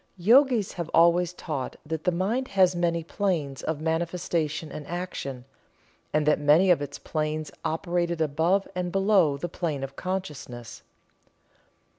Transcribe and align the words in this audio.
The 0.17 0.23
Yogis 0.23 0.71
have 0.73 0.89
always 0.95 1.31
taught 1.31 1.75
that 1.85 2.05
the 2.05 2.11
mind 2.11 2.47
has 2.57 2.75
many 2.75 3.03
planes 3.03 3.61
of 3.61 3.79
manifestation 3.79 4.71
and 4.71 4.87
action 4.87 5.45
and 6.11 6.25
that 6.25 6.39
many 6.39 6.71
of 6.71 6.81
its 6.81 6.97
planes 6.97 7.51
operated 7.63 8.19
above 8.19 8.67
and 8.73 8.91
below 8.91 9.37
the 9.37 9.47
plane 9.47 9.83
of 9.83 9.95
consciousness. 9.95 10.81